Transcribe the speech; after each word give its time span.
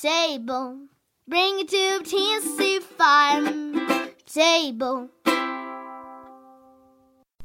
table. 0.00 0.78
Bring 1.28 1.60
it 1.60 1.68
to 1.68 2.00
Tennessee 2.04 2.80
farm 2.80 4.08
table. 4.24 5.10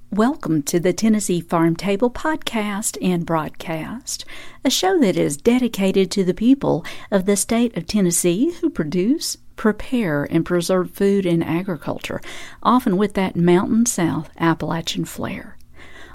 Welcome 0.10 0.64
to 0.64 0.80
the 0.80 0.94
Tennessee 0.94 1.42
Farm 1.42 1.76
Table 1.76 2.10
podcast 2.10 2.98
and 3.02 3.26
broadcast, 3.26 4.24
a 4.64 4.70
show 4.70 4.98
that 5.00 5.18
is 5.18 5.36
dedicated 5.36 6.10
to 6.12 6.24
the 6.24 6.34
people 6.34 6.86
of 7.12 7.26
the 7.26 7.36
state 7.36 7.76
of 7.76 7.88
Tennessee 7.88 8.54
who 8.62 8.70
produce, 8.70 9.36
prepare, 9.58 10.24
and 10.24 10.46
preserve 10.46 10.92
food 10.92 11.26
and 11.26 11.44
agriculture, 11.44 12.22
often 12.64 12.96
with 12.96 13.16
that 13.16 13.36
Mountain 13.36 13.88
South 13.88 14.30
Appalachian 14.40 15.04
flair. 15.04 15.58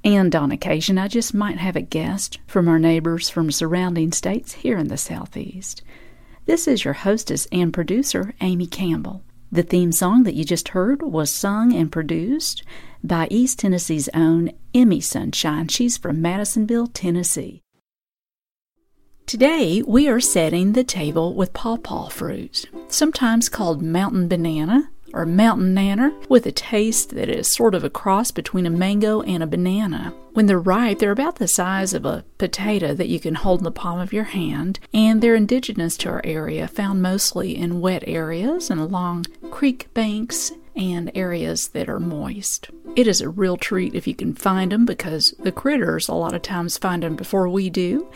And 0.03 0.35
on 0.35 0.51
occasion, 0.53 0.97
I 0.97 1.09
just 1.09 1.35
might 1.35 1.59
have 1.59 1.77
a 1.77 1.83
guest 1.83 2.39
from 2.47 2.67
our 2.67 2.79
neighbors 2.79 3.29
from 3.29 3.51
surrounding 3.51 4.13
states 4.13 4.53
here 4.53 4.79
in 4.79 4.89
the 4.89 4.97
Southeast. 4.97 5.83
This 6.47 6.67
is 6.67 6.85
your 6.85 6.95
hostess 6.95 7.47
and 7.53 7.73
producer, 7.73 8.35
Amy 8.41 8.67
Campbell. 8.67 9.23
The 9.53 9.63
theme 9.63 9.93
song 9.93 10.25
that 10.25 10.35
you 10.35 10.45
just 10.45 10.69
heard 10.69 11.03
was 11.03 11.35
sung 11.35 11.75
and 11.75 11.93
produced 11.93 12.65
by 13.05 13.29
East 13.31 13.59
Tennessee's 13.59 14.09
own 14.15 14.51
Emmy 14.75 15.01
Sunshine. 15.01 15.69
She's 15.69 15.99
from 15.99 16.23
Madisonville, 16.23 16.89
Tennessee. 16.89 17.63
Today, 19.27 19.83
we 19.87 20.09
are 20.09 20.19
setting 20.19 20.73
the 20.73 20.83
table 20.83 21.35
with 21.35 21.53
pawpaw 21.53 22.09
fruit, 22.09 22.67
sometimes 22.89 23.49
called 23.49 23.83
mountain 23.83 24.27
banana 24.27 24.91
or 25.12 25.27
mountain 25.27 25.75
nanner, 25.75 26.12
with 26.28 26.47
a 26.47 26.53
taste 26.53 27.11
that 27.11 27.28
is 27.28 27.54
sort 27.54 27.75
of 27.75 27.84
a 27.84 27.91
cross 27.91 28.31
between 28.31 28.66
a 28.66 28.71
mango 28.71 29.22
and 29.22 29.43
a 29.43 29.47
banana. 29.47 30.15
When 30.32 30.47
they're 30.47 30.59
ripe, 30.59 30.98
they're 30.98 31.10
about 31.10 31.37
the 31.37 31.48
size 31.48 31.93
of 31.93 32.04
a 32.04 32.25
potato 32.38 32.94
that 32.94 33.09
you 33.09 33.19
can 33.19 33.34
hold 33.34 33.60
in 33.60 33.65
the 33.65 33.70
palm 33.70 33.99
of 33.99 34.12
your 34.12 34.25
hand, 34.25 34.78
and 34.94 35.20
they're 35.20 35.34
indigenous 35.34 35.97
to 35.99 36.09
our 36.09 36.22
area, 36.25 36.69
found 36.69 37.03
mostly 37.03 37.56
in 37.56 37.81
wet 37.81 38.04
areas 38.06 38.70
and 38.70 38.81
along 38.81 39.26
creek 39.50 39.93
banks 39.94 40.53
and 40.76 41.10
areas 41.15 41.69
that 41.69 41.88
are 41.88 42.00
moist. 42.00 42.70
It 42.97 43.06
is 43.06 43.20
a 43.20 43.28
real 43.28 43.56
treat 43.56 43.94
if 43.94 44.06
you 44.06 44.15
can 44.15 44.34
find 44.34 44.72
them 44.72 44.84
because 44.84 45.34
the 45.41 45.53
critters 45.53 46.09
a 46.09 46.15
lot 46.15 46.34
of 46.34 46.43
times 46.43 46.78
find 46.78 47.03
them 47.03 47.16
before 47.16 47.49
we 47.49 47.70
do. 47.70 48.09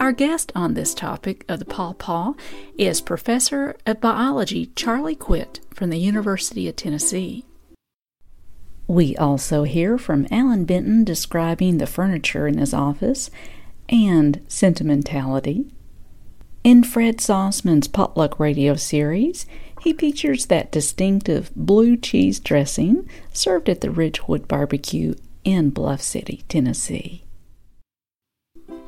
Our 0.00 0.12
guest 0.12 0.52
on 0.54 0.74
this 0.74 0.94
topic 0.94 1.44
of 1.48 1.58
the 1.58 1.64
pawpaw 1.64 2.34
is 2.78 3.00
Professor 3.00 3.76
of 3.84 4.00
Biology 4.00 4.66
Charlie 4.76 5.16
Kwit 5.16 5.58
from 5.74 5.90
the 5.90 5.98
University 5.98 6.68
of 6.68 6.76
Tennessee. 6.76 7.44
We 8.86 9.16
also 9.16 9.64
hear 9.64 9.98
from 9.98 10.28
Allan 10.30 10.66
Benton 10.66 11.02
describing 11.02 11.78
the 11.78 11.86
furniture 11.86 12.46
in 12.46 12.58
his 12.58 12.72
office 12.72 13.28
and 13.88 14.40
sentimentality. 14.46 15.66
In 16.62 16.84
Fred 16.84 17.20
Sauceman's 17.20 17.88
Potluck 17.88 18.38
Radio 18.38 18.76
series, 18.76 19.46
he 19.80 19.92
features 19.92 20.46
that 20.46 20.70
distinctive 20.70 21.50
blue 21.56 21.96
cheese 21.96 22.38
dressing 22.38 23.08
served 23.32 23.68
at 23.68 23.80
the 23.80 23.90
Ridgewood 23.90 24.46
Barbecue 24.46 25.14
in 25.42 25.70
Bluff 25.70 26.00
City, 26.00 26.44
Tennessee. 26.48 27.24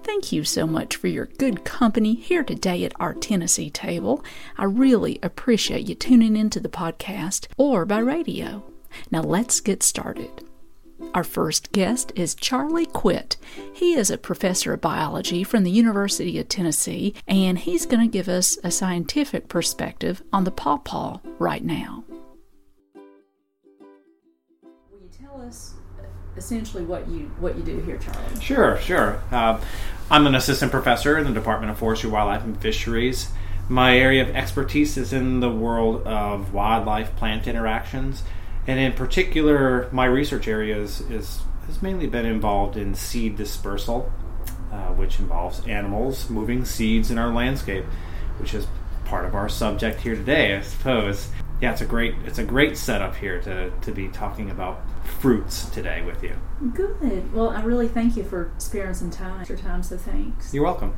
Thank 0.03 0.33
you 0.33 0.44
so 0.44 0.66
much 0.66 0.97
for 0.97 1.09
your 1.09 1.27
good 1.27 1.65
company 1.65 2.15
here 2.15 2.43
today 2.43 2.84
at 2.84 2.99
our 2.99 3.15
Tennessee 3.15 3.71
table. 3.71 4.25
I 4.56 4.65
really 4.65 5.19
appreciate 5.22 5.88
you 5.88 5.94
tuning 5.94 6.37
into 6.37 6.59
the 6.59 6.69
podcast 6.69 7.47
or 7.56 7.84
by 7.84 7.99
radio. 7.99 8.65
Now 9.10 9.22
let's 9.22 9.60
get 9.60 9.83
started. 9.83 10.31
Our 11.15 11.25
first 11.25 11.72
guest 11.72 12.12
is 12.15 12.34
Charlie 12.34 12.87
Kwit. 12.87 13.37
He 13.72 13.94
is 13.94 14.10
a 14.10 14.19
professor 14.19 14.75
of 14.75 14.81
biology 14.81 15.44
from 15.44 15.65
the 15.65 15.71
University 15.71 16.39
of 16.39 16.49
Tennessee, 16.49 17.15
and 17.27 17.59
he's 17.59 17.87
going 17.87 18.06
to 18.06 18.12
give 18.12 18.28
us 18.28 18.59
a 18.62 18.71
scientific 18.71 19.49
perspective 19.49 20.22
on 20.33 20.44
the 20.44 20.50
pawpaw 20.50 21.21
right 21.39 21.65
now. 21.65 22.05
Will 22.94 25.00
you 25.00 25.10
tell 25.10 25.41
us 25.41 25.75
essentially 26.37 26.85
what 26.85 27.09
you 27.09 27.31
what 27.39 27.57
you 27.57 27.63
do 27.63 27.79
here, 27.81 27.99
Charlie? 27.99 28.41
Sure, 28.41 28.79
sure. 28.79 29.23
Uh, 29.31 29.61
I'm 30.11 30.27
an 30.27 30.35
assistant 30.35 30.73
professor 30.73 31.19
in 31.19 31.25
the 31.25 31.33
Department 31.33 31.71
of 31.71 31.79
Forestry, 31.79 32.11
Wildlife, 32.11 32.45
and 32.45 32.61
Fisheries. 32.61 33.31
My 33.69 33.97
area 33.97 34.23
of 34.23 34.35
expertise 34.35 34.97
is 34.97 35.13
in 35.13 35.41
the 35.41 35.51
world 35.51 36.07
of 36.07 36.53
wildlife 36.53 37.15
plant 37.17 37.47
interactions, 37.47 38.25
and 38.67 38.81
in 38.81 38.93
particular, 38.93 39.89
my 39.93 40.07
research 40.07 40.49
area 40.49 40.77
is, 40.77 41.01
is 41.03 41.41
has 41.67 41.81
mainly 41.81 42.09
been 42.09 42.27
involved 42.27 42.77
in 42.77 42.95
seed 42.95 43.37
dispersal, 43.37 44.11
uh, 44.73 44.89
which 44.95 45.21
involves 45.21 45.65
animals 45.69 46.29
moving 46.29 46.65
seeds 46.65 47.13
in 47.13 47.19
our 47.19 47.33
landscape, 47.33 47.85
which 48.39 48.55
is 48.55 48.67
part 49.05 49.25
of 49.25 49.35
our 49.35 49.49
subject 49.49 50.01
here 50.01 50.17
today, 50.17 50.57
I 50.57 50.63
suppose. 50.63 51.29
Yeah, 51.61 51.73
it's 51.73 51.81
a 51.81 51.87
great 51.87 52.15
it's 52.25 52.39
a 52.39 52.45
great 52.45 52.77
setup 52.77 53.15
here 53.15 53.41
to, 53.43 53.71
to 53.71 53.93
be 53.93 54.09
talking 54.09 54.51
about 54.51 54.81
fruits 55.10 55.69
today 55.71 56.03
with 56.03 56.22
you. 56.22 56.37
Good. 56.75 57.32
Well, 57.32 57.50
I 57.50 57.62
really 57.62 57.88
thank 57.88 58.16
you 58.16 58.25
for 58.25 58.53
sparing 58.59 58.94
some 58.94 59.10
time, 59.10 59.44
your 59.48 59.59
time. 59.59 59.82
So 59.82 59.97
thanks. 59.97 60.54
You're 60.54 60.65
welcome. 60.65 60.97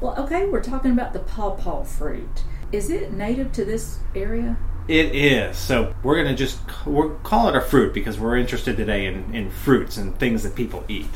Well, 0.00 0.14
okay, 0.18 0.46
we're 0.46 0.62
talking 0.62 0.92
about 0.92 1.12
the 1.12 1.20
pawpaw 1.20 1.84
fruit. 1.84 2.44
Is 2.72 2.90
it 2.90 3.12
native 3.12 3.52
to 3.52 3.64
this 3.64 3.98
area? 4.14 4.56
It 4.88 5.14
is. 5.14 5.56
So 5.56 5.94
we're 6.02 6.16
gonna 6.16 6.36
just 6.36 6.58
we're 6.86 7.10
call 7.16 7.48
it 7.48 7.56
a 7.56 7.60
fruit 7.60 7.94
because 7.94 8.18
we're 8.18 8.36
interested 8.36 8.76
today 8.76 9.06
in, 9.06 9.34
in 9.34 9.50
fruits 9.50 9.96
and 9.96 10.18
things 10.18 10.42
that 10.42 10.54
people 10.54 10.84
eat. 10.88 11.10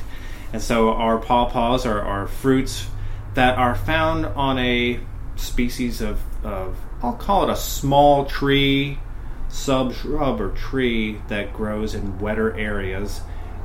And 0.53 0.63
so 0.63 0.93
our 0.93 1.19
pawpaws 1.19 1.85
are, 1.85 2.01
are 2.01 2.29
fruits 2.29 2.87
that 3.35 3.59
are 3.59 3.75
found 3.75 4.27
on 4.27 4.59
a 4.59 5.01
species 5.37 6.01
of, 6.01 6.21
of 6.45 6.77
I'll 7.03 7.15
call 7.15 7.49
it 7.49 7.53
a 7.53 7.57
small 7.57 8.25
tree, 8.25 8.99
sub 9.55 9.95
shrub 9.95 10.41
or 10.41 10.51
tree 10.51 11.21
that 11.29 11.53
grows 11.55 11.95
in 11.95 12.19
wetter 12.19 12.53
areas 12.59 13.21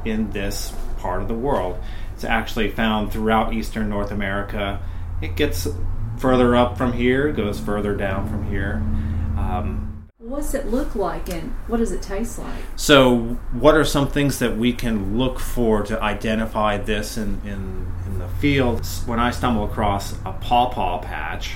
in 0.05 0.29
this 0.31 0.71
part 0.99 1.21
of 1.21 1.27
the 1.27 1.33
world. 1.33 1.77
It's 2.13 2.23
actually 2.23 2.69
found 2.69 3.11
throughout 3.11 3.53
eastern 3.53 3.89
North 3.89 4.11
America. 4.11 4.79
It 5.21 5.35
gets 5.35 5.67
further 6.17 6.55
up 6.55 6.77
from 6.77 6.93
here, 6.93 7.31
goes 7.31 7.59
further 7.59 7.95
down 7.95 8.29
from 8.29 8.49
here. 8.49 8.75
Um, 9.37 10.07
What's 10.19 10.53
it 10.53 10.67
look 10.67 10.95
like 10.95 11.27
and 11.29 11.55
what 11.65 11.77
does 11.77 11.91
it 11.91 12.03
taste 12.03 12.37
like? 12.37 12.63
so, 12.75 13.17
what 13.51 13.75
are 13.75 13.83
some 13.83 14.09
things 14.09 14.37
that 14.39 14.55
we 14.57 14.73
can 14.73 15.17
look 15.17 15.39
for 15.39 15.81
to 15.83 15.99
identify 15.99 16.77
this 16.77 17.17
in, 17.17 17.41
in, 17.43 17.91
in 18.05 18.19
the 18.19 18.27
field? 18.39 18.85
When 19.07 19.19
I 19.19 19.31
stumble 19.31 19.63
across 19.63 20.13
a 20.23 20.33
pawpaw 20.33 21.01
patch, 21.01 21.55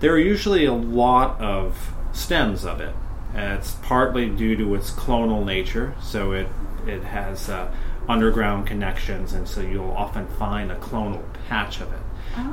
there 0.00 0.12
are 0.12 0.18
usually 0.18 0.64
a 0.64 0.72
lot 0.72 1.40
of 1.40 1.92
stems 2.12 2.64
of 2.64 2.80
it. 2.80 2.94
It's 3.34 3.72
partly 3.82 4.28
due 4.28 4.56
to 4.56 4.74
its 4.74 4.90
clonal 4.90 5.44
nature, 5.44 5.94
so 6.00 6.32
it, 6.32 6.48
it 6.86 7.02
has 7.04 7.48
uh, 7.48 7.72
underground 8.08 8.66
connections, 8.66 9.32
and 9.32 9.46
so 9.46 9.60
you'll 9.60 9.92
often 9.92 10.26
find 10.26 10.70
a 10.72 10.76
clonal 10.76 11.22
patch 11.48 11.80
of 11.80 11.92
it. 11.92 12.00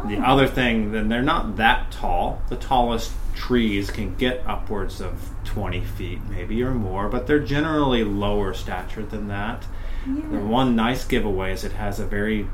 The 0.07 0.17
other 0.17 0.47
thing, 0.47 0.91
then 0.91 1.07
they're 1.07 1.21
not 1.21 1.57
that 1.57 1.91
tall. 1.91 2.41
The 2.49 2.55
tallest 2.55 3.11
trees 3.35 3.91
can 3.91 4.15
get 4.15 4.43
upwards 4.47 4.99
of 4.99 5.29
20 5.45 5.81
feet, 5.81 6.19
maybe 6.29 6.61
or 6.63 6.73
more, 6.73 7.09
but 7.09 7.27
they're 7.27 7.39
generally 7.39 8.03
lower 8.03 8.53
stature 8.53 9.03
than 9.05 9.27
that. 9.27 9.65
The 10.05 10.39
one 10.39 10.75
nice 10.75 11.05
giveaway 11.05 11.53
is 11.53 11.63
it 11.63 11.73
has 11.73 11.99
a 11.99 12.05
very 12.05 12.47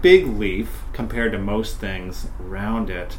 big 0.00 0.26
leaf 0.26 0.82
compared 0.92 1.32
to 1.32 1.38
most 1.38 1.78
things 1.78 2.28
around 2.40 2.90
it, 2.90 3.18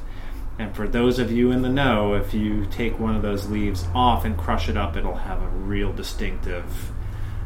And 0.60 0.76
for 0.76 0.88
those 0.88 1.18
of 1.20 1.32
you 1.32 1.52
in 1.52 1.62
the 1.62 1.70
know, 1.70 2.14
if 2.14 2.34
you 2.34 2.66
take 2.68 3.00
one 3.00 3.16
of 3.16 3.22
those 3.22 3.48
leaves 3.50 3.86
off 3.96 4.24
and 4.24 4.38
crush 4.38 4.70
it 4.70 4.78
up, 4.78 4.96
it'll 4.96 5.16
have 5.16 5.42
a 5.42 5.48
real 5.48 5.92
distinctive 5.92 6.92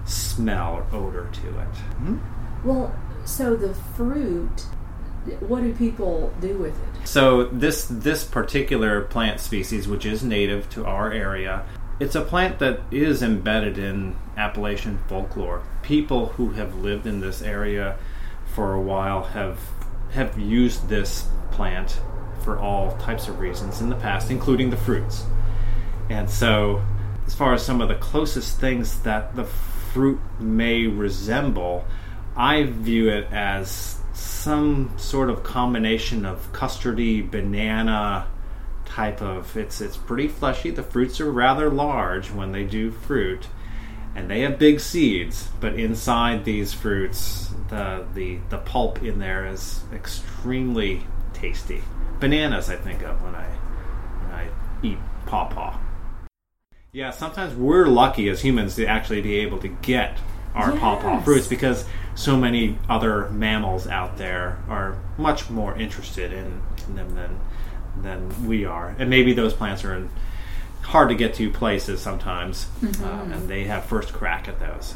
smell 0.06 0.76
or 0.76 0.98
odor 0.98 1.30
to 1.32 1.48
it. 1.48 1.74
Mm-hmm. 2.02 2.68
Well, 2.68 2.94
so 3.26 3.56
the 3.56 3.74
fruit, 3.74 4.62
what 5.40 5.64
do 5.64 5.74
people 5.74 6.34
do 6.42 6.58
with 6.58 6.76
it? 6.76 7.08
So 7.08 7.46
this 7.46 7.86
this 7.86 8.24
particular 8.24 9.02
plant 9.02 9.40
species, 9.40 9.88
which 9.88 10.06
is 10.06 10.24
native 10.24 10.70
to 10.72 10.86
our 10.86 11.12
area, 11.12 11.66
it's 12.00 12.16
a 12.16 12.22
plant 12.22 12.60
that 12.60 12.82
is 12.92 13.24
embedded 13.24 13.78
in 13.78 14.16
Appalachian 14.36 15.00
folklore. 15.08 15.64
People 15.82 16.28
who 16.28 16.52
have 16.52 16.76
lived 16.76 17.08
in 17.08 17.22
this 17.22 17.42
area 17.42 17.98
for 18.54 18.74
a 18.74 18.82
while 18.82 19.24
have 19.24 19.60
have 20.12 20.38
used 20.38 20.90
this 20.90 21.28
plant 21.52 22.00
for 22.44 22.60
all 22.60 22.96
types 22.98 23.28
of 23.28 23.40
reasons 23.40 23.82
in 23.82 23.90
the 23.90 23.96
past, 23.96 24.32
including 24.32 24.70
the 24.70 24.78
fruits. 24.78 25.26
And 26.10 26.30
so, 26.30 26.82
as 27.26 27.34
far 27.34 27.54
as 27.54 27.66
some 27.66 27.82
of 27.82 27.90
the 27.90 27.96
closest 27.96 28.60
things 28.60 29.00
that 29.02 29.36
the 29.36 29.44
fruit 29.44 30.20
may 30.40 30.88
resemble, 30.88 31.86
I 32.36 32.64
view 32.64 33.10
it 33.10 33.32
as 33.32 33.98
some 34.14 34.94
sort 34.98 35.30
of 35.30 35.44
combination 35.44 36.26
of 36.26 36.52
custardy 36.54 37.30
banana 37.30 38.28
type 38.86 39.22
of 39.22 39.56
it's 39.56 39.82
it's 39.82 39.98
pretty 39.98 40.28
fleshy. 40.28 40.72
The 40.72 40.84
fruits 40.84 41.22
are 41.22 41.32
rather 41.32 41.70
large 41.70 42.32
when 42.32 42.52
they 42.52 42.64
do 42.64 42.90
fruit, 42.92 43.48
and 44.16 44.30
they 44.30 44.42
have 44.42 44.58
big 44.58 44.80
seeds. 44.80 45.50
But 45.60 45.76
inside 45.76 46.46
these 46.46 46.74
fruits, 46.74 47.50
the 47.70 48.06
the 48.14 48.40
the 48.50 48.58
pulp 48.58 49.04
in 49.04 49.20
there 49.20 49.46
is 49.46 49.82
extremely 49.94 51.04
tasty. 51.34 51.84
Bananas, 52.20 52.70
I 52.70 52.76
think 52.76 53.04
of 53.04 53.22
when 53.22 53.36
I 53.36 53.46
when 53.46 54.32
I 54.32 54.50
eat 54.84 54.98
pawpaw. 55.26 55.78
Yeah, 56.92 57.12
sometimes 57.12 57.54
we're 57.54 57.86
lucky 57.86 58.30
as 58.30 58.42
humans 58.42 58.76
to 58.76 58.86
actually 58.86 59.22
be 59.22 59.38
able 59.38 59.60
to 59.60 59.68
get 59.68 60.18
our 60.56 60.72
yes. 60.72 60.80
pawpaw 60.80 61.22
fruits 61.22 61.48
because 61.48 61.86
so 62.16 62.36
many 62.36 62.80
other 62.90 63.30
mammals 63.30 63.88
out 63.88 64.18
there 64.18 64.58
are 64.68 64.98
much 65.18 65.50
more 65.50 65.76
interested 65.78 66.34
in, 66.34 66.62
in 66.88 66.96
them 66.96 67.16
than 67.16 67.40
than 68.02 68.48
we 68.48 68.66
are, 68.66 68.96
and 69.00 69.10
maybe 69.10 69.34
those 69.34 69.54
plants 69.54 69.84
are 69.84 69.96
in 69.96 70.10
hard 70.84 71.10
to 71.10 71.16
get 71.16 71.34
to 71.36 71.50
places 71.50 72.00
sometimes, 72.00 72.68
mm-hmm. 72.80 73.04
uh, 73.04 73.36
and 73.36 73.50
they 73.50 73.66
have 73.66 73.84
first 73.86 74.14
crack 74.14 74.48
at 74.48 74.60
those. 74.60 74.96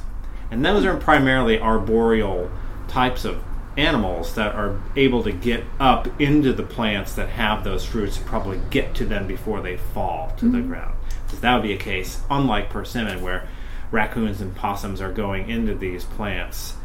And 0.49 0.63
those 0.65 0.85
are 0.85 0.95
primarily 0.97 1.59
arboreal 1.59 2.49
types 2.87 3.25
of 3.25 3.43
animals 3.77 4.35
that 4.35 4.53
are 4.55 4.81
able 4.95 5.23
to 5.23 5.31
get 5.31 5.63
up 5.79 6.07
into 6.19 6.53
the 6.53 6.63
plants 6.63 7.15
that 7.15 7.29
have 7.29 7.63
those 7.63 7.85
fruits 7.85 8.17
probably 8.17 8.59
get 8.69 8.93
to 8.95 9.05
them 9.05 9.27
before 9.27 9.61
they 9.61 9.77
fall 9.77 10.33
to 10.37 10.45
mm-hmm. 10.45 10.55
the 10.55 10.61
ground. 10.61 10.95
So 11.27 11.37
that 11.37 11.53
would 11.55 11.63
be 11.63 11.73
a 11.73 11.77
case, 11.77 12.21
unlike 12.29 12.69
persimmon, 12.69 13.21
where 13.21 13.47
raccoons 13.91 14.41
and 14.41 14.55
possums 14.55 15.01
are 15.01 15.11
going 15.11 15.49
into 15.49 15.73
these 15.73 16.03
plants 16.03 16.75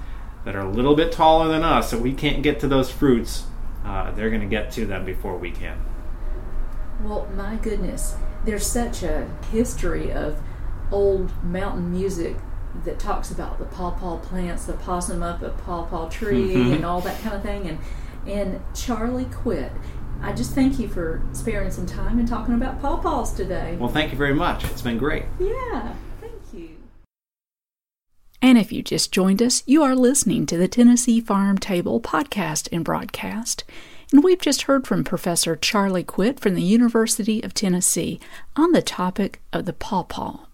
that 0.44 0.54
are 0.54 0.60
a 0.60 0.70
little 0.70 0.94
bit 0.94 1.10
taller 1.10 1.48
than 1.48 1.64
us, 1.64 1.90
so 1.90 1.98
we 1.98 2.12
can't 2.12 2.42
get 2.42 2.60
to 2.60 2.68
those 2.68 2.90
fruits. 2.90 3.44
Uh, 3.84 4.12
they're 4.12 4.30
going 4.30 4.42
to 4.42 4.46
get 4.46 4.70
to 4.72 4.86
them 4.86 5.04
before 5.04 5.36
we 5.36 5.50
can. 5.50 5.78
Well, 7.02 7.28
my 7.34 7.56
goodness, 7.56 8.16
there's 8.44 8.66
such 8.66 9.02
a 9.02 9.28
history 9.50 10.12
of 10.12 10.40
old 10.92 11.32
mountain 11.42 11.90
music 11.90 12.36
that 12.84 12.98
talks 12.98 13.30
about 13.30 13.58
the 13.58 13.64
pawpaw 13.64 14.18
plants, 14.18 14.66
the 14.66 14.74
possum 14.74 15.22
up 15.22 15.42
a 15.42 15.50
pawpaw 15.50 16.08
tree, 16.08 16.54
mm-hmm. 16.54 16.72
and 16.74 16.84
all 16.84 17.00
that 17.00 17.20
kind 17.22 17.34
of 17.34 17.42
thing. 17.42 17.68
And 17.68 17.78
and 18.26 18.60
Charlie 18.74 19.26
Kwit. 19.26 19.70
I 20.22 20.32
just 20.32 20.52
thank 20.52 20.78
you 20.78 20.88
for 20.88 21.22
sparing 21.32 21.70
some 21.70 21.86
time 21.86 22.18
and 22.18 22.26
talking 22.26 22.54
about 22.54 22.80
pawpaws 22.80 23.36
today. 23.36 23.76
Well, 23.78 23.90
thank 23.90 24.12
you 24.12 24.18
very 24.18 24.34
much. 24.34 24.64
It's 24.64 24.82
been 24.82 24.98
great. 24.98 25.24
Yeah, 25.38 25.94
thank 26.20 26.32
you. 26.52 26.70
And 28.40 28.58
if 28.58 28.72
you 28.72 28.82
just 28.82 29.12
joined 29.12 29.42
us, 29.42 29.62
you 29.66 29.82
are 29.82 29.94
listening 29.94 30.46
to 30.46 30.56
the 30.56 30.68
Tennessee 30.68 31.20
Farm 31.20 31.58
Table 31.58 32.00
podcast 32.00 32.68
and 32.72 32.84
broadcast. 32.84 33.64
And 34.12 34.22
we've 34.22 34.40
just 34.40 34.62
heard 34.62 34.86
from 34.86 35.04
Professor 35.04 35.56
Charlie 35.56 36.04
Kwit 36.04 36.38
from 36.40 36.54
the 36.54 36.62
University 36.62 37.42
of 37.42 37.52
Tennessee 37.52 38.20
on 38.54 38.72
the 38.72 38.82
topic 38.82 39.42
of 39.52 39.64
the 39.64 39.72
pawpaw. 39.72 40.45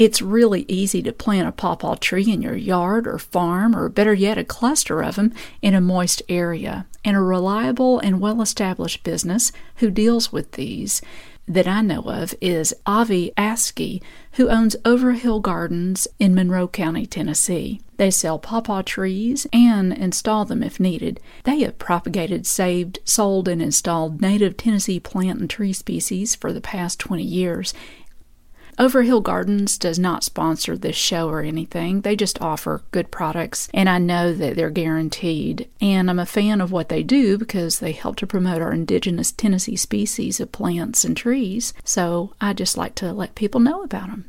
It's 0.00 0.22
really 0.22 0.64
easy 0.66 1.02
to 1.02 1.12
plant 1.12 1.46
a 1.46 1.52
pawpaw 1.52 1.96
tree 1.96 2.32
in 2.32 2.40
your 2.40 2.56
yard 2.56 3.06
or 3.06 3.18
farm, 3.18 3.76
or 3.76 3.90
better 3.90 4.14
yet, 4.14 4.38
a 4.38 4.44
cluster 4.44 5.02
of 5.02 5.16
them 5.16 5.34
in 5.60 5.74
a 5.74 5.80
moist 5.82 6.22
area. 6.26 6.86
And 7.04 7.18
a 7.18 7.20
reliable 7.20 7.98
and 7.98 8.18
well 8.18 8.40
established 8.40 9.04
business 9.04 9.52
who 9.76 9.90
deals 9.90 10.32
with 10.32 10.52
these 10.52 11.02
that 11.46 11.68
I 11.68 11.82
know 11.82 12.00
of 12.02 12.34
is 12.40 12.72
Avi 12.86 13.32
Askey, 13.36 14.00
who 14.32 14.48
owns 14.48 14.76
Overhill 14.86 15.40
Gardens 15.40 16.08
in 16.18 16.34
Monroe 16.34 16.68
County, 16.68 17.04
Tennessee. 17.04 17.82
They 17.98 18.10
sell 18.10 18.38
pawpaw 18.38 18.82
trees 18.82 19.46
and 19.52 19.92
install 19.92 20.46
them 20.46 20.62
if 20.62 20.80
needed. 20.80 21.20
They 21.44 21.60
have 21.60 21.78
propagated, 21.78 22.46
saved, 22.46 23.00
sold, 23.04 23.48
and 23.48 23.60
installed 23.60 24.22
native 24.22 24.56
Tennessee 24.56 25.00
plant 25.00 25.40
and 25.40 25.50
tree 25.50 25.74
species 25.74 26.34
for 26.34 26.54
the 26.54 26.62
past 26.62 26.98
20 27.00 27.22
years, 27.22 27.74
Overhill 28.78 29.20
Gardens 29.20 29.76
does 29.76 29.98
not 29.98 30.24
sponsor 30.24 30.76
this 30.76 30.96
show 30.96 31.28
or 31.28 31.42
anything. 31.42 32.00
They 32.00 32.16
just 32.16 32.40
offer 32.40 32.82
good 32.90 33.10
products, 33.10 33.68
and 33.74 33.88
I 33.88 33.98
know 33.98 34.32
that 34.32 34.56
they're 34.56 34.70
guaranteed. 34.70 35.68
And 35.80 36.08
I'm 36.10 36.18
a 36.18 36.26
fan 36.26 36.60
of 36.60 36.72
what 36.72 36.88
they 36.88 37.02
do 37.02 37.36
because 37.38 37.78
they 37.78 37.92
help 37.92 38.16
to 38.16 38.26
promote 38.26 38.62
our 38.62 38.72
indigenous 38.72 39.32
Tennessee 39.32 39.76
species 39.76 40.40
of 40.40 40.52
plants 40.52 41.04
and 41.04 41.16
trees. 41.16 41.72
So 41.84 42.34
I 42.40 42.52
just 42.52 42.76
like 42.76 42.94
to 42.96 43.12
let 43.12 43.34
people 43.34 43.60
know 43.60 43.82
about 43.82 44.08
them. 44.08 44.26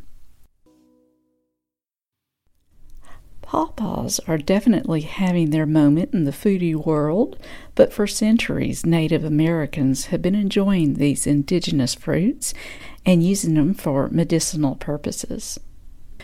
Pawpaws 3.52 4.22
are 4.30 4.38
definitely 4.38 5.02
having 5.02 5.50
their 5.50 5.66
moment 5.66 6.14
in 6.14 6.24
the 6.24 6.32
foodie 6.32 6.74
world, 6.74 7.38
but 7.76 7.92
for 7.92 8.08
centuries 8.08 8.86
Native 8.86 9.26
Americans 9.26 10.06
have 10.06 10.22
been 10.22 10.36
enjoying 10.36 10.94
these 10.94 11.28
indigenous 11.28 11.94
fruits 11.94 12.54
and 13.06 13.24
using 13.24 13.56
them 13.56 13.74
for 13.74 14.10
medicinal 14.10 14.76
purposes. 14.76 15.60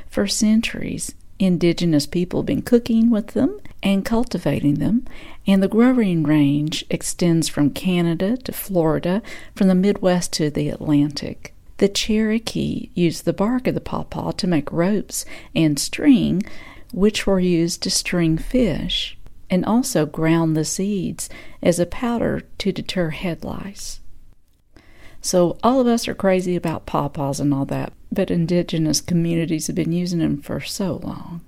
For 0.07 0.27
centuries, 0.27 1.13
indigenous 1.39 2.07
people 2.07 2.41
have 2.41 2.47
been 2.47 2.61
cooking 2.61 3.09
with 3.09 3.27
them 3.27 3.59
and 3.83 4.05
cultivating 4.05 4.75
them, 4.75 5.05
and 5.45 5.61
the 5.61 5.67
growing 5.67 6.23
range 6.23 6.83
extends 6.89 7.47
from 7.47 7.69
Canada 7.71 8.37
to 8.37 8.51
Florida, 8.51 9.21
from 9.55 9.67
the 9.67 9.75
Midwest 9.75 10.33
to 10.33 10.49
the 10.49 10.69
Atlantic. 10.69 11.53
The 11.77 11.87
Cherokee 11.87 12.89
used 12.95 13.25
the 13.25 13.33
bark 13.33 13.67
of 13.67 13.75
the 13.75 13.81
pawpaw 13.81 14.31
to 14.31 14.47
make 14.47 14.71
ropes 14.71 15.25
and 15.53 15.77
string, 15.77 16.43
which 16.91 17.27
were 17.27 17.39
used 17.39 17.83
to 17.83 17.91
string 17.91 18.37
fish, 18.37 19.17
and 19.49 19.63
also 19.63 20.05
ground 20.05 20.57
the 20.57 20.65
seeds 20.65 21.29
as 21.61 21.79
a 21.79 21.85
powder 21.85 22.41
to 22.57 22.71
deter 22.71 23.11
head 23.11 23.43
lice. 23.43 23.99
So, 25.21 25.57
all 25.63 25.79
of 25.79 25.87
us 25.87 26.07
are 26.07 26.13
crazy 26.13 26.55
about 26.55 26.85
pawpaws 26.85 27.39
and 27.39 27.53
all 27.53 27.65
that, 27.65 27.93
but 28.11 28.31
indigenous 28.31 29.01
communities 29.01 29.67
have 29.67 29.75
been 29.75 29.91
using 29.91 30.19
them 30.19 30.41
for 30.41 30.61
so 30.61 30.99
long. 31.03 31.41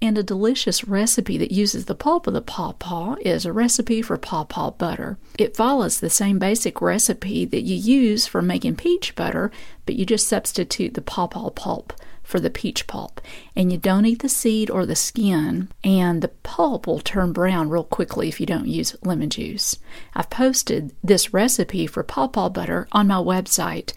And 0.00 0.16
a 0.16 0.22
delicious 0.22 0.84
recipe 0.84 1.38
that 1.38 1.50
uses 1.50 1.86
the 1.86 1.94
pulp 1.96 2.28
of 2.28 2.34
the 2.34 2.40
pawpaw 2.40 3.16
is 3.20 3.44
a 3.44 3.52
recipe 3.52 4.00
for 4.00 4.16
pawpaw 4.16 4.70
butter. 4.72 5.18
It 5.36 5.56
follows 5.56 5.98
the 5.98 6.08
same 6.08 6.38
basic 6.38 6.80
recipe 6.80 7.44
that 7.46 7.62
you 7.62 7.74
use 7.74 8.24
for 8.24 8.40
making 8.40 8.76
peach 8.76 9.16
butter, 9.16 9.50
but 9.86 9.96
you 9.96 10.06
just 10.06 10.28
substitute 10.28 10.94
the 10.94 11.02
pawpaw 11.02 11.50
pulp 11.50 11.92
for 12.28 12.38
the 12.38 12.50
peach 12.50 12.86
pulp. 12.86 13.22
And 13.56 13.72
you 13.72 13.78
don't 13.78 14.04
eat 14.04 14.20
the 14.20 14.28
seed 14.28 14.68
or 14.68 14.84
the 14.84 14.94
skin, 14.94 15.70
and 15.82 16.20
the 16.20 16.28
pulp 16.28 16.86
will 16.86 17.00
turn 17.00 17.32
brown 17.32 17.70
real 17.70 17.84
quickly 17.84 18.28
if 18.28 18.38
you 18.38 18.44
don't 18.44 18.68
use 18.68 18.94
lemon 19.02 19.30
juice. 19.30 19.78
I've 20.14 20.28
posted 20.28 20.94
this 21.02 21.32
recipe 21.32 21.86
for 21.86 22.02
pawpaw 22.02 22.50
butter 22.50 22.86
on 22.92 23.06
my 23.06 23.14
website, 23.14 23.94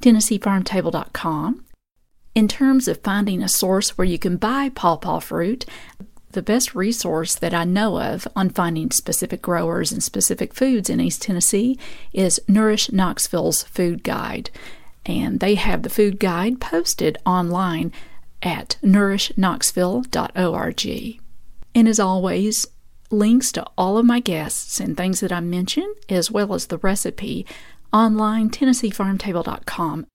TennesseeFarmTable.com. 0.00 1.66
In 2.34 2.48
terms 2.48 2.88
of 2.88 3.02
finding 3.02 3.42
a 3.42 3.48
source 3.48 3.98
where 3.98 4.06
you 4.06 4.18
can 4.18 4.38
buy 4.38 4.70
pawpaw 4.70 5.20
fruit, 5.20 5.66
the 6.30 6.40
best 6.40 6.74
resource 6.74 7.34
that 7.34 7.52
I 7.52 7.64
know 7.64 8.00
of 8.00 8.26
on 8.34 8.48
finding 8.48 8.90
specific 8.90 9.42
growers 9.42 9.92
and 9.92 10.02
specific 10.02 10.54
foods 10.54 10.88
in 10.88 10.98
East 10.98 11.20
Tennessee 11.20 11.78
is 12.14 12.40
Nourish 12.48 12.90
Knoxville's 12.90 13.64
Food 13.64 14.02
Guide. 14.02 14.50
And 15.06 15.40
they 15.40 15.54
have 15.54 15.82
the 15.82 15.88
food 15.88 16.18
guide 16.18 16.60
posted 16.60 17.16
online 17.24 17.92
at 18.42 18.76
nourishknoxville.org. 18.82 21.20
And 21.74 21.88
as 21.88 22.00
always, 22.00 22.66
links 23.10 23.52
to 23.52 23.64
all 23.78 23.98
of 23.98 24.04
my 24.04 24.20
guests 24.20 24.80
and 24.80 24.96
things 24.96 25.20
that 25.20 25.32
I 25.32 25.40
mention, 25.40 25.94
as 26.08 26.30
well 26.30 26.54
as 26.54 26.66
the 26.66 26.78
recipe, 26.78 27.46
online 27.92 28.50
TennesseeFarmTable.com. 28.50 30.06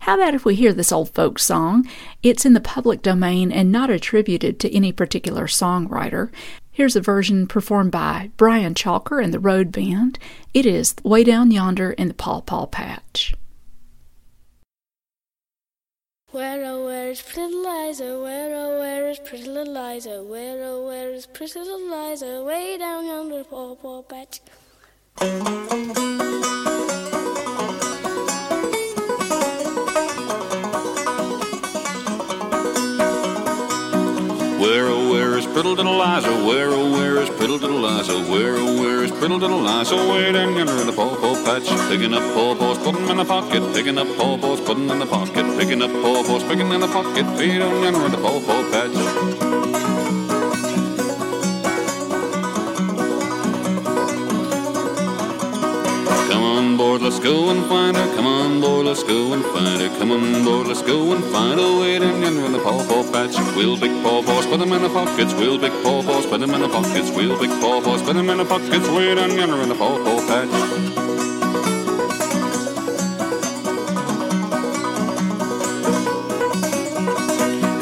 How 0.00 0.14
about 0.14 0.34
if 0.34 0.44
we 0.44 0.54
hear 0.54 0.72
this 0.72 0.92
old 0.92 1.12
folk 1.14 1.38
song? 1.38 1.88
It's 2.22 2.46
in 2.46 2.52
the 2.52 2.60
public 2.60 3.02
domain 3.02 3.50
and 3.50 3.72
not 3.72 3.90
attributed 3.90 4.60
to 4.60 4.74
any 4.74 4.92
particular 4.92 5.46
songwriter. 5.46 6.30
Here's 6.70 6.94
a 6.94 7.00
version 7.00 7.46
performed 7.46 7.92
by 7.92 8.30
Brian 8.36 8.74
Chalker 8.74 9.22
and 9.22 9.34
the 9.34 9.40
Road 9.40 9.72
Band. 9.72 10.18
It 10.54 10.66
is 10.66 10.94
Way 11.02 11.24
Down 11.24 11.50
Yonder 11.50 11.92
in 11.92 12.08
the 12.08 12.14
Paw 12.14 12.42
Paw 12.42 12.66
Patch. 12.66 13.34
Where 16.36 16.66
oh 16.66 16.84
where 16.84 17.08
is 17.08 17.22
pretty 17.22 17.54
Liza? 17.54 18.20
Where 18.20 18.54
oh 18.54 18.78
where 18.78 19.08
is 19.08 19.18
pretty 19.18 19.46
little 19.46 19.72
Liza? 19.72 20.22
Where 20.22 20.64
oh 20.64 20.86
where 20.86 21.14
is 21.14 21.24
pretty 21.24 21.58
little 21.58 21.88
Liza? 21.88 22.44
Way 22.44 22.76
down 22.76 23.06
yonder 23.06 23.42
paw 23.42 23.74
paw 23.74 24.02
patch. 24.02 24.40
Oh 35.56 35.60
is 35.60 35.62
pretty 35.62 35.82
little 35.82 35.98
Liza? 35.98 36.46
Where 36.46 36.68
oh 36.70 36.92
where 36.92 37.16
is 37.16 37.30
pretty 37.30 37.56
little 37.56 37.80
Liza? 37.80 38.30
Where 38.30 38.56
oh 38.56 38.80
where 38.80 39.04
is 39.04 39.10
pretty 39.12 39.34
little 39.34 39.60
Liza? 39.60 39.96
Way 39.96 40.32
down 40.32 40.54
yonder 40.54 40.72
in 40.80 40.86
the 40.86 40.92
paw 40.92 41.16
paw 41.16 41.34
patch, 41.44 41.68
picking 41.88 42.12
up 42.12 42.22
paw 42.34 42.54
paws, 42.54 42.78
putting 42.78 43.08
in 43.08 43.16
the 43.16 43.24
pocket, 43.24 43.62
picking 43.72 43.98
up 43.98 44.08
paw 44.16 44.36
paws, 44.36 44.60
putting 44.60 44.90
in 44.90 44.98
the 44.98 45.06
pocket, 45.06 45.58
picking 45.58 45.82
up 45.82 45.90
paw 46.02 46.22
paws, 46.24 46.42
picking 46.44 46.70
in 46.70 46.80
the 46.80 46.88
pocket, 46.88 47.24
way 47.38 47.58
down 47.58 47.82
yonder 47.82 48.04
in 48.04 48.12
the 48.12 48.18
paw 48.18 48.40
paw 48.40 48.62
patch. 48.70 49.45
Board, 56.98 57.12
let's 57.12 57.20
go 57.20 57.50
and 57.50 57.66
find 57.66 57.96
her. 57.96 58.16
Come 58.16 58.26
on 58.26 58.60
board, 58.60 58.86
let's 58.86 59.02
go 59.02 59.32
and 59.34 59.44
find 59.44 59.80
her. 59.80 59.88
Come 59.98 60.12
on 60.12 60.44
board, 60.44 60.66
let's 60.66 60.82
go 60.82 61.12
and 61.12 61.22
find 61.24 61.60
her. 61.60 61.86
Yonder 61.86 62.46
in 62.46 62.52
the 62.52 62.58
paw 62.58 62.82
paw 62.88 63.02
patch. 63.12 63.36
Wheel 63.54 63.76
big 63.76 63.92
paw 64.02 64.22
paws, 64.22 64.46
put 64.46 64.60
'em 64.60 64.72
in 64.72 64.82
the 64.82 64.88
pockets. 64.88 65.34
Wheel 65.34 65.58
big 65.58 65.72
paw 65.82 66.02
paws, 66.02 66.26
put 66.26 66.40
'em 66.40 66.54
in 66.54 66.60
the 66.60 66.68
pockets. 66.68 67.10
Wheel 67.10 67.36
big 67.38 67.50
paw 67.60 67.80
paws, 67.82 68.02
put 68.02 68.16
'em 68.16 68.30
in 68.30 68.38
the 68.38 68.44
pockets. 68.44 68.86
Yonder 68.88 69.60
in 69.62 69.68
the 69.68 69.74
paw 69.74 69.96
paw 70.04 70.20
patch. 70.28 70.48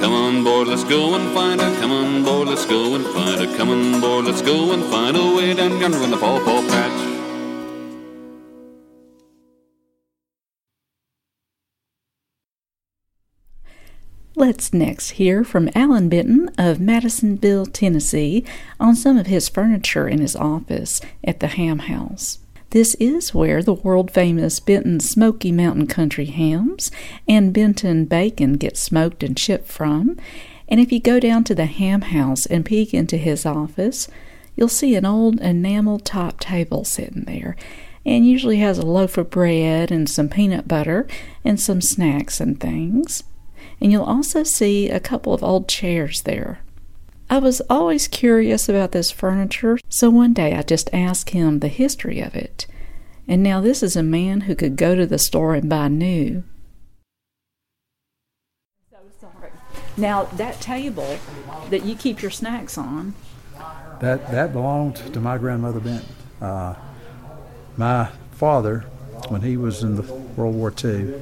Come 0.01 0.15
on 0.25 0.43
board, 0.43 0.67
let's 0.69 0.85
go 0.85 1.15
and 1.15 1.27
find 1.37 1.61
her. 1.61 1.73
Come 1.81 1.93
on 1.93 2.25
board, 2.25 2.49
let's 2.49 2.67
go 2.67 2.95
and 2.97 3.07
find 3.07 3.39
her. 3.41 3.57
Come 3.57 3.71
on 3.71 4.01
board, 4.01 4.25
let's 4.25 4.43
go 4.43 4.73
and 4.73 4.83
find 4.93 5.17
her. 5.17 5.27
Way 5.37 5.55
down 5.55 5.79
yonder 5.81 6.03
in 6.03 6.11
the 6.11 6.17
paw 6.17 6.39
paw 6.41 6.61
patch. 6.73 7.04
Let's 14.37 14.75
next 14.75 15.11
hear 15.11 15.45
from 15.45 15.71
Allan 15.77 16.09
Benton 16.09 16.51
of 16.59 16.81
Madisonville, 16.81 17.67
Tennessee, 17.67 18.45
on 18.81 18.97
some 18.97 19.17
of 19.17 19.29
his 19.29 19.49
furniture 19.49 20.09
in 20.09 20.19
his 20.21 20.35
office 20.35 21.01
at 21.23 21.39
the 21.39 21.47
Ham 21.47 21.79
House. 21.79 22.41
This 22.71 22.97
is 22.97 23.33
where 23.33 23.63
the 23.63 23.73
world 23.73 24.11
famous 24.11 24.59
Benton 24.59 24.99
Smoky 24.99 25.53
Mountain 25.53 25.87
Country 25.87 26.25
hams 26.25 26.91
and 27.29 27.53
Benton 27.53 28.07
bacon 28.07 28.55
get 28.55 28.77
smoked 28.77 29.23
and 29.23 29.39
shipped 29.39 29.69
from. 29.69 30.17
And 30.69 30.81
if 30.81 30.91
you 30.91 30.99
go 30.99 31.21
down 31.21 31.45
to 31.45 31.55
the 31.55 31.67
Ham 31.67 32.01
House 32.01 32.45
and 32.45 32.65
peek 32.65 32.93
into 32.93 33.17
his 33.17 33.47
office, 33.47 34.09
you'll 34.57 34.67
see 34.67 34.97
an 34.97 35.07
old 35.07 35.41
enamel 35.43 36.01
top 36.01 36.41
table 36.41 36.83
sitting 36.83 37.23
there, 37.23 37.55
and 38.05 38.27
usually 38.27 38.57
has 38.57 38.79
a 38.79 38.87
loaf 38.87 39.17
of 39.17 39.31
bread 39.31 39.93
and 39.93 40.11
some 40.11 40.29
peanut 40.29 40.67
butter 40.67 41.07
and 41.45 41.61
some 41.61 41.81
snacks 41.81 42.41
and 42.41 42.59
things 42.59 43.23
and 43.81 43.93
you'll 43.93 44.05
also 44.05 44.43
see 44.43 44.89
a 44.89 45.01
couple 45.01 45.35
of 45.35 45.43
old 45.43 45.69
chairs 45.69 46.23
there. 46.23 46.61
I 47.31 47.39
was 47.39 47.63
always 47.71 48.07
curious 48.07 48.69
about 48.69 48.93
this 48.93 49.11
furniture, 49.11 49.79
so 49.89 50.11
one 50.11 50.35
day 50.35 50.55
I 50.55 50.63
just 50.63 50.91
asked 50.93 51.31
him 51.31 51.59
the 51.61 51.69
history 51.69 52.21
of 52.21 52.35
it. 52.35 52.67
And 53.27 53.43
now 53.43 53.61
this 53.61 53.83
is 53.83 53.97
a 53.97 54.03
man 54.03 54.43
who 54.43 54.55
could 54.55 54.77
go 54.77 54.95
to 54.95 55.07
the 55.07 55.19
store 55.19 55.55
and 55.55 55.69
buy 55.69 55.89
new. 55.89 56.45
So 58.91 58.99
sorry. 59.21 59.51
Now 59.97 60.25
that 60.25 60.61
table 60.61 61.19
that 61.71 61.85
you 61.85 61.95
keep 61.95 62.21
your 62.21 62.31
snacks 62.31 62.77
on, 62.77 63.15
That 64.01 64.31
that 64.31 64.53
belonged 64.53 64.97
to 64.97 65.21
my 65.21 65.39
grandmother 65.39 65.81
Benton. 65.81 66.09
Uh, 66.41 66.75
my 67.77 68.11
father, 68.33 68.81
when 69.29 69.41
he 69.41 69.57
was 69.57 69.83
in 69.83 69.97
the 69.97 70.03
World 70.37 70.55
War 70.55 70.73
II, 70.85 71.15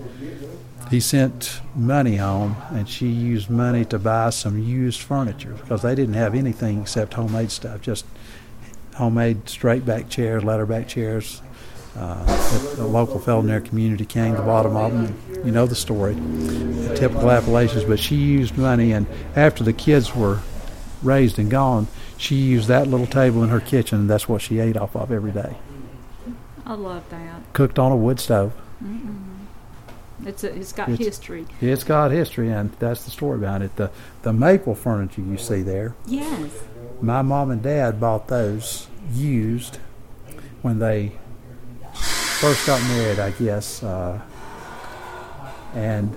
he 0.92 1.00
sent 1.00 1.62
money 1.74 2.16
home, 2.16 2.54
and 2.68 2.86
she 2.86 3.08
used 3.08 3.48
money 3.48 3.82
to 3.86 3.98
buy 3.98 4.28
some 4.28 4.58
used 4.58 5.00
furniture 5.00 5.54
because 5.54 5.80
they 5.80 5.94
didn't 5.94 6.14
have 6.14 6.34
anything 6.34 6.82
except 6.82 7.14
homemade 7.14 7.50
stuff, 7.50 7.80
just 7.80 8.04
homemade 8.94 9.48
straight 9.48 9.86
back 9.86 10.10
chairs, 10.10 10.44
ladder 10.44 10.66
back 10.66 10.86
chairs. 10.86 11.40
Uh, 11.96 12.76
the 12.76 12.86
local 12.86 13.18
fellow 13.18 13.40
in 13.40 13.46
their 13.46 13.62
community 13.62 14.04
came 14.04 14.36
to 14.36 14.42
bottom 14.42 14.76
of 14.76 14.92
them. 14.92 15.44
You 15.46 15.50
know 15.50 15.64
the 15.64 15.74
story, 15.74 16.12
the 16.12 16.94
typical 16.94 17.30
Appalachians. 17.30 17.84
But 17.84 17.98
she 17.98 18.16
used 18.16 18.58
money, 18.58 18.92
and 18.92 19.06
after 19.34 19.64
the 19.64 19.72
kids 19.72 20.14
were 20.14 20.40
raised 21.02 21.38
and 21.38 21.50
gone, 21.50 21.88
she 22.18 22.36
used 22.36 22.68
that 22.68 22.86
little 22.86 23.06
table 23.06 23.42
in 23.42 23.48
her 23.48 23.60
kitchen, 23.60 24.00
and 24.00 24.10
that's 24.10 24.28
what 24.28 24.42
she 24.42 24.58
ate 24.58 24.76
off 24.76 24.94
of 24.94 25.10
every 25.10 25.32
day. 25.32 25.56
I 26.66 26.74
love 26.74 27.08
that. 27.08 27.52
Cooked 27.54 27.78
on 27.78 27.92
a 27.92 27.96
wood 27.96 28.20
stove. 28.20 28.52
It's 30.26 30.44
a, 30.44 30.54
it's 30.54 30.72
got 30.72 30.88
It's- 30.88 31.06
history. 31.06 31.46
It's 31.60 31.84
got 31.84 32.10
history, 32.10 32.50
and 32.50 32.70
that's 32.78 33.04
the 33.04 33.10
story 33.10 33.38
behind 33.38 33.64
it. 33.64 33.76
The 33.76 33.90
the 34.22 34.32
maple 34.32 34.74
furniture 34.74 35.20
you 35.22 35.36
see 35.38 35.62
there, 35.62 35.94
Yes. 36.06 36.50
my 37.00 37.22
mom 37.22 37.50
and 37.50 37.62
dad 37.62 38.00
bought 38.00 38.28
those 38.28 38.86
used 39.12 39.78
when 40.62 40.78
they 40.78 41.12
first 41.94 42.66
got 42.66 42.80
married, 42.82 43.18
I 43.18 43.30
guess, 43.32 43.82
uh, 43.82 44.20
and 45.74 46.12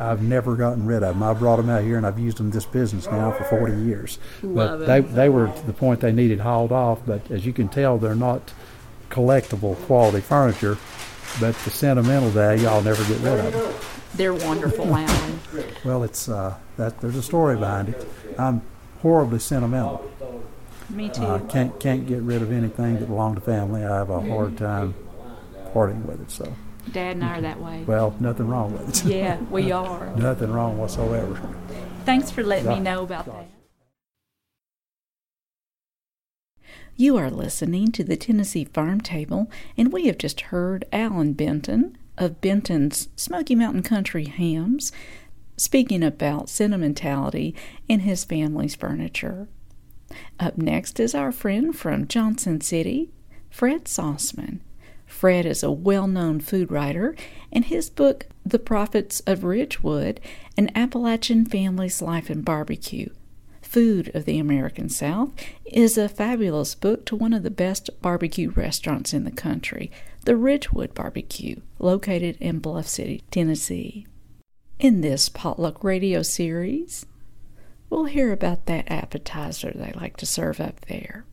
I've 0.00 0.22
never 0.22 0.56
gotten 0.56 0.86
rid 0.86 1.02
of 1.02 1.14
them. 1.14 1.22
I 1.22 1.32
brought 1.34 1.56
them 1.56 1.70
out 1.70 1.82
here, 1.84 1.96
and 1.96 2.06
I've 2.06 2.18
used 2.18 2.38
them 2.38 2.46
in 2.46 2.52
this 2.52 2.64
business 2.64 3.06
now 3.06 3.30
for 3.32 3.44
40 3.44 3.74
years. 3.82 4.18
Love 4.42 4.80
but 4.80 4.82
it. 4.82 4.86
they 4.86 5.00
they 5.14 5.28
were 5.28 5.48
to 5.48 5.66
the 5.66 5.72
point 5.72 6.00
they 6.00 6.12
needed 6.12 6.40
hauled 6.40 6.72
off. 6.72 7.00
But 7.06 7.30
as 7.30 7.46
you 7.46 7.52
can 7.52 7.68
tell, 7.68 7.98
they're 7.98 8.14
not 8.14 8.52
collectible 9.10 9.76
quality 9.86 10.20
furniture. 10.20 10.78
But 11.40 11.54
the 11.64 11.70
sentimental 11.70 12.28
value, 12.30 12.66
I'll 12.66 12.82
never 12.82 13.02
get 13.04 13.20
rid 13.20 13.44
of 13.44 13.52
them. 13.52 13.74
They're 14.14 14.34
wonderful, 14.34 14.94
Allan. 14.94 15.40
Well, 15.84 16.02
it's 16.04 16.28
uh, 16.28 16.54
that 16.76 17.00
there's 17.00 17.16
a 17.16 17.22
story 17.22 17.56
behind 17.56 17.88
it. 17.90 18.06
I'm 18.38 18.60
horribly 19.00 19.38
sentimental. 19.38 20.10
Me 20.90 21.08
too. 21.08 21.24
I 21.24 21.38
can't 21.38 21.78
can't 21.80 22.06
get 22.06 22.20
rid 22.22 22.42
of 22.42 22.52
anything 22.52 22.98
that 23.00 23.06
belonged 23.06 23.36
to 23.36 23.40
family. 23.40 23.82
I 23.84 23.96
have 23.96 24.10
a 24.10 24.20
hard 24.20 24.58
time 24.58 24.94
parting 25.72 26.06
with 26.06 26.20
it. 26.20 26.30
So, 26.30 26.54
Dad 26.92 27.16
and 27.16 27.24
I 27.24 27.38
are 27.38 27.40
that 27.40 27.60
way. 27.60 27.84
well, 27.86 28.14
nothing 28.20 28.48
wrong 28.48 28.72
with 28.74 28.88
it. 29.06 29.10
Yeah, 29.10 29.40
we 29.50 29.72
are. 29.82 30.14
nothing 30.16 30.52
wrong 30.52 30.76
whatsoever. 30.76 31.40
Thanks 32.04 32.30
for 32.30 32.42
letting 32.42 32.68
me 32.68 32.80
know 32.80 33.04
about 33.04 33.24
that. 33.26 33.48
You 36.94 37.16
are 37.16 37.30
listening 37.30 37.90
to 37.92 38.04
the 38.04 38.18
Tennessee 38.18 38.66
Farm 38.66 39.00
Table, 39.00 39.50
and 39.78 39.90
we 39.92 40.06
have 40.06 40.18
just 40.18 40.42
heard 40.42 40.84
Allan 40.92 41.32
Benton 41.32 41.96
of 42.18 42.42
Benton's 42.42 43.08
Smoky 43.16 43.54
Mountain 43.54 43.82
Country 43.82 44.26
Hams 44.26 44.92
speaking 45.56 46.02
about 46.02 46.50
sentimentality 46.50 47.54
in 47.88 48.00
his 48.00 48.24
family's 48.24 48.74
furniture. 48.74 49.48
Up 50.38 50.58
next 50.58 51.00
is 51.00 51.14
our 51.14 51.32
friend 51.32 51.74
from 51.74 52.06
Johnson 52.08 52.60
City, 52.60 53.10
Fred 53.48 53.86
Sauceman. 53.86 54.60
Fred 55.06 55.46
is 55.46 55.62
a 55.62 55.70
well 55.70 56.06
known 56.06 56.40
food 56.40 56.70
writer, 56.70 57.16
and 57.50 57.64
his 57.64 57.88
book, 57.88 58.26
The 58.44 58.58
Proffitts 58.58 59.22
of 59.26 59.44
Ridgewood 59.44 60.20
An 60.58 60.70
Appalachian 60.74 61.46
Family's 61.46 62.02
Life 62.02 62.30
in 62.30 62.42
Barbecue 62.42 63.08
Food 63.72 64.14
of 64.14 64.26
the 64.26 64.38
American 64.38 64.90
South, 64.90 65.30
is 65.64 65.96
a 65.96 66.06
fabulous 66.06 66.74
book 66.74 67.06
to 67.06 67.16
one 67.16 67.32
of 67.32 67.42
the 67.42 67.50
best 67.50 67.88
barbecue 68.02 68.50
restaurants 68.50 69.14
in 69.14 69.24
the 69.24 69.30
country, 69.30 69.90
the 70.26 70.36
Ridgewood 70.36 70.92
Barbecue, 70.92 71.56
located 71.78 72.36
in 72.38 72.58
Bluff 72.58 72.86
City, 72.86 73.22
Tennessee. 73.30 74.06
In 74.78 75.00
this 75.00 75.30
potluck 75.30 75.82
radio 75.82 76.20
series, 76.20 77.06
we'll 77.88 78.04
hear 78.04 78.30
about 78.30 78.66
that 78.66 78.90
appetizer 78.90 79.72
they 79.74 79.92
like 79.92 80.18
to 80.18 80.26
serve 80.26 80.60
up 80.60 80.82
there. 80.82 81.24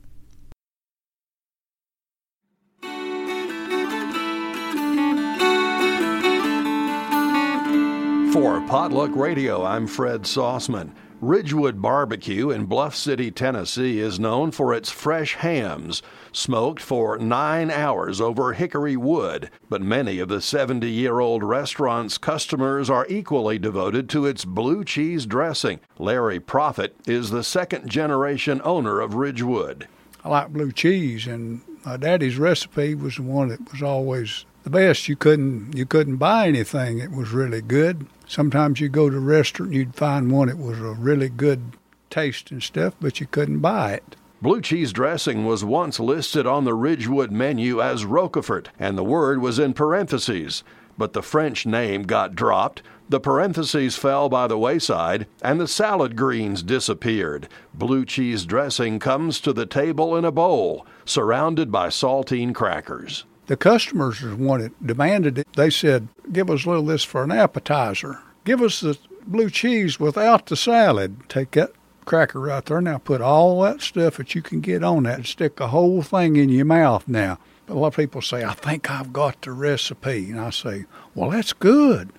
For 8.33 8.61
Potluck 8.61 9.15
Radio, 9.15 9.65
I'm 9.65 9.87
Fred 9.87 10.21
Sauceman. 10.21 10.91
Ridgewood 11.19 11.81
Barbecue 11.81 12.51
in 12.51 12.65
Bluff 12.65 12.95
City, 12.95 13.31
Tennessee 13.31 13.99
is 13.99 14.19
known 14.19 14.51
for 14.51 14.71
its 14.71 14.91
fresh 14.91 15.33
hams, 15.33 16.03
smoked 16.31 16.79
for 16.79 17.17
nine 17.17 17.71
hours 17.71 18.21
over 18.21 18.53
hickory 18.53 18.95
wood. 18.95 19.49
But 19.67 19.81
many 19.81 20.19
of 20.19 20.27
the 20.27 20.41
70 20.41 20.87
year 20.87 21.19
old 21.19 21.43
restaurant's 21.43 22.19
customers 22.19 22.87
are 22.87 23.07
equally 23.09 23.57
devoted 23.57 24.07
to 24.09 24.27
its 24.27 24.45
blue 24.45 24.85
cheese 24.85 25.25
dressing. 25.25 25.79
Larry 25.97 26.39
Proffitt 26.39 26.91
is 27.07 27.31
the 27.31 27.43
second 27.43 27.89
generation 27.89 28.61
owner 28.63 29.01
of 29.01 29.15
Ridgewood. 29.15 29.87
I 30.23 30.29
like 30.29 30.53
blue 30.53 30.71
cheese, 30.71 31.25
and 31.25 31.61
my 31.83 31.97
daddy's 31.97 32.37
recipe 32.37 32.93
was 32.93 33.15
the 33.15 33.23
one 33.23 33.47
that 33.49 33.71
was 33.71 33.81
always 33.81 34.45
the 34.63 34.69
best. 34.69 35.09
You 35.09 35.15
couldn't 35.15 35.75
you 35.75 35.87
couldn't 35.87 36.17
buy 36.17 36.47
anything 36.47 36.99
that 36.99 37.11
was 37.11 37.31
really 37.31 37.61
good. 37.61 38.05
Sometimes 38.29 38.79
you 38.79 38.89
go 38.89 39.09
to 39.09 39.17
a 39.17 39.19
restaurant, 39.19 39.73
you'd 39.73 39.95
find 39.95 40.31
one 40.31 40.49
that 40.49 40.59
was 40.59 40.79
a 40.79 40.91
really 40.91 41.29
good 41.29 41.75
taste 42.11 42.51
and 42.51 42.61
stuff, 42.61 42.93
but 43.01 43.19
you 43.19 43.25
couldn't 43.25 43.57
buy 43.57 43.93
it. 43.93 44.15
Blue 44.39 44.61
cheese 44.61 44.93
dressing 44.93 45.45
was 45.45 45.65
once 45.65 45.99
listed 45.99 46.45
on 46.45 46.63
the 46.63 46.75
Ridgewood 46.75 47.31
menu 47.31 47.81
as 47.81 48.05
Roquefort, 48.05 48.69
and 48.77 48.95
the 48.95 49.03
word 49.03 49.41
was 49.41 49.57
in 49.57 49.73
parentheses. 49.73 50.63
But 50.95 51.13
the 51.13 51.23
French 51.23 51.65
name 51.65 52.03
got 52.03 52.35
dropped, 52.35 52.83
the 53.09 53.19
parentheses 53.19 53.97
fell 53.97 54.29
by 54.29 54.45
the 54.45 54.59
wayside, 54.59 55.25
and 55.41 55.59
the 55.59 55.67
salad 55.67 56.15
greens 56.15 56.61
disappeared. 56.61 57.47
Blue 57.73 58.05
cheese 58.05 58.45
dressing 58.45 58.99
comes 58.99 59.41
to 59.41 59.53
the 59.53 59.65
table 59.65 60.15
in 60.15 60.23
a 60.23 60.31
bowl, 60.31 60.85
surrounded 61.03 61.71
by 61.71 61.89
saltine 61.89 62.53
crackers. 62.53 63.25
The 63.49 63.57
customers 63.57 64.19
that 64.19 64.71
demanded 64.85 65.39
it. 65.39 65.47
They 65.53 65.71
said, 65.71 66.09
Give 66.31 66.51
us 66.51 66.65
a 66.65 66.69
little 66.69 66.85
this 66.85 67.03
for 67.03 67.23
an 67.23 67.31
appetizer. 67.31 68.19
Give 68.45 68.61
us 68.61 68.81
the 68.81 68.95
blue 69.25 69.49
cheese 69.49 69.99
without 69.99 70.45
the 70.45 70.55
salad. 70.55 71.27
Take 71.29 71.51
that 71.51 71.71
cracker 72.05 72.41
right 72.41 72.63
there. 72.63 72.79
Now 72.79 72.99
put 72.99 73.21
all 73.21 73.63
that 73.63 73.81
stuff 73.81 74.17
that 74.17 74.35
you 74.35 74.43
can 74.43 74.61
get 74.61 74.83
on 74.83 75.01
that 75.03 75.15
and 75.15 75.25
stick 75.25 75.55
the 75.55 75.69
whole 75.69 76.03
thing 76.03 76.35
in 76.35 76.49
your 76.49 76.65
mouth 76.65 77.07
now. 77.07 77.39
A 77.67 77.73
lot 77.73 77.87
of 77.87 77.95
people 77.95 78.21
say, 78.21 78.43
I 78.43 78.53
think 78.53 78.91
I've 78.91 79.11
got 79.11 79.41
the 79.41 79.51
recipe. 79.51 80.29
And 80.29 80.39
I 80.39 80.51
say, 80.51 80.85
Well, 81.15 81.31
that's 81.31 81.53
good. 81.53 82.11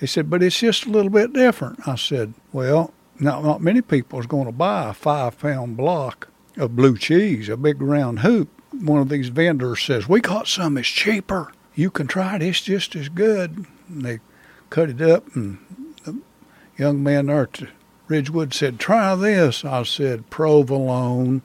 He 0.00 0.06
said, 0.06 0.30
But 0.30 0.42
it's 0.42 0.60
just 0.60 0.86
a 0.86 0.90
little 0.90 1.10
bit 1.10 1.34
different. 1.34 1.86
I 1.86 1.96
said, 1.96 2.32
Well, 2.50 2.94
not, 3.20 3.44
not 3.44 3.60
many 3.60 3.82
people 3.82 4.20
is 4.20 4.26
going 4.26 4.46
to 4.46 4.52
buy 4.52 4.88
a 4.88 4.94
five 4.94 5.38
pound 5.38 5.76
block 5.76 6.28
of 6.56 6.74
blue 6.74 6.96
cheese, 6.96 7.50
a 7.50 7.58
big 7.58 7.82
round 7.82 8.20
hoop 8.20 8.48
one 8.80 9.00
of 9.00 9.08
these 9.08 9.28
vendors 9.28 9.82
says, 9.82 10.08
We 10.08 10.20
got 10.20 10.48
some 10.48 10.74
that's 10.74 10.88
cheaper. 10.88 11.52
You 11.74 11.90
can 11.90 12.06
try 12.06 12.36
it, 12.36 12.42
it's 12.42 12.60
just 12.60 12.94
as 12.96 13.08
good. 13.08 13.66
And 13.88 14.02
they 14.02 14.20
cut 14.70 14.90
it 14.90 15.00
up, 15.00 15.34
and 15.34 15.58
the 16.04 16.18
young 16.76 17.02
man 17.02 17.26
there 17.26 17.42
at 17.42 17.62
Ridgewood 18.08 18.52
said, 18.52 18.78
Try 18.78 19.14
this. 19.14 19.64
I 19.64 19.82
said, 19.84 20.28
Provolone. 20.30 21.42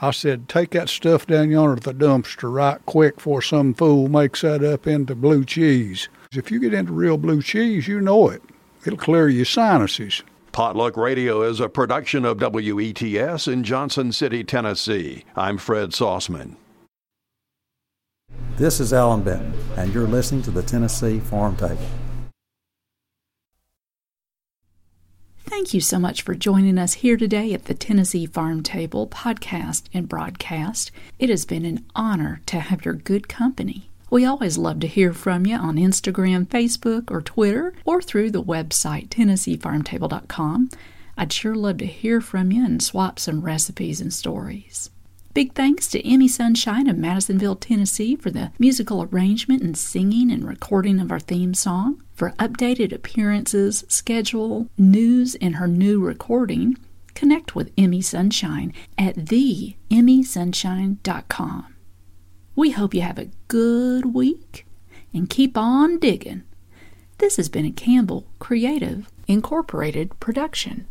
I 0.00 0.10
said, 0.10 0.48
Take 0.48 0.70
that 0.70 0.88
stuff 0.88 1.26
down 1.26 1.50
yonder 1.50 1.76
to 1.76 1.92
the 1.92 1.94
dumpster 1.94 2.52
right 2.52 2.84
quick 2.86 3.16
before 3.16 3.42
some 3.42 3.74
fool 3.74 4.08
makes 4.08 4.40
that 4.42 4.64
up 4.64 4.86
into 4.86 5.14
blue 5.14 5.44
cheese. 5.44 6.08
If 6.32 6.50
you 6.50 6.58
get 6.58 6.74
into 6.74 6.92
real 6.92 7.16
blue 7.16 7.42
cheese, 7.42 7.86
you 7.86 8.00
know 8.00 8.28
it. 8.28 8.42
It'll 8.84 8.98
clear 8.98 9.28
your 9.28 9.44
sinuses. 9.44 10.22
Potluck 10.54 10.96
Radio 10.96 11.42
is 11.42 11.58
a 11.58 11.68
production 11.68 12.24
of 12.24 12.38
WETS 12.38 13.48
in 13.48 13.64
Johnson 13.64 14.12
City, 14.12 14.44
Tennessee. 14.44 15.24
I'm 15.34 15.58
Fred 15.58 15.90
Sauceman. 15.90 16.54
This 18.56 18.78
is 18.78 18.92
Allan 18.92 19.22
Benton, 19.22 19.52
and 19.76 19.92
you're 19.92 20.06
listening 20.06 20.42
to 20.42 20.52
the 20.52 20.62
Tennessee 20.62 21.18
Farm 21.18 21.56
Table. 21.56 21.84
Thank 25.44 25.74
you 25.74 25.80
so 25.80 25.98
much 25.98 26.22
for 26.22 26.36
joining 26.36 26.78
us 26.78 26.94
here 26.94 27.16
today 27.16 27.52
at 27.52 27.64
the 27.64 27.74
Tennessee 27.74 28.26
Farm 28.26 28.62
Table 28.62 29.08
podcast 29.08 29.86
and 29.92 30.08
broadcast. 30.08 30.92
It 31.18 31.30
has 31.30 31.44
been 31.44 31.64
an 31.64 31.84
honor 31.96 32.42
to 32.46 32.60
have 32.60 32.84
your 32.84 32.94
good 32.94 33.28
company. 33.28 33.90
We 34.14 34.24
always 34.24 34.56
love 34.56 34.78
to 34.78 34.86
hear 34.86 35.12
from 35.12 35.44
you 35.44 35.56
on 35.56 35.74
Instagram, 35.74 36.46
Facebook, 36.46 37.10
or 37.10 37.20
Twitter, 37.20 37.74
or 37.84 38.00
through 38.00 38.30
the 38.30 38.44
website 38.44 39.08
TennesseeFarmTable.com. 39.08 40.70
I'd 41.18 41.32
sure 41.32 41.56
love 41.56 41.78
to 41.78 41.86
hear 41.86 42.20
from 42.20 42.52
you 42.52 42.64
and 42.64 42.80
swap 42.80 43.18
some 43.18 43.40
recipes 43.40 44.00
and 44.00 44.14
stories. 44.14 44.90
Big 45.32 45.54
thanks 45.54 45.88
to 45.88 46.08
Emmy 46.08 46.28
Sunshine 46.28 46.88
of 46.88 46.96
Madisonville, 46.96 47.56
Tennessee 47.56 48.14
for 48.14 48.30
the 48.30 48.52
musical 48.56 49.02
arrangement 49.02 49.64
and 49.64 49.76
singing 49.76 50.30
and 50.30 50.46
recording 50.46 51.00
of 51.00 51.10
our 51.10 51.18
theme 51.18 51.52
song. 51.52 52.00
For 52.14 52.30
updated 52.38 52.92
appearances, 52.92 53.84
schedule, 53.88 54.68
news, 54.78 55.34
and 55.40 55.56
her 55.56 55.66
new 55.66 55.98
recording, 55.98 56.78
connect 57.16 57.56
with 57.56 57.72
Emmy 57.76 58.00
Sunshine 58.00 58.72
at 58.96 59.16
theemmysunshine.com. 59.16 61.73
We 62.56 62.70
hope 62.70 62.94
you 62.94 63.00
have 63.00 63.18
a 63.18 63.30
good 63.48 64.14
week 64.14 64.64
and 65.12 65.28
keep 65.28 65.58
on 65.58 65.98
digging. 65.98 66.44
This 67.18 67.36
has 67.36 67.48
been 67.48 67.64
a 67.64 67.72
Campbell 67.72 68.26
Creative 68.38 69.10
Incorporated 69.26 70.18
production. 70.20 70.86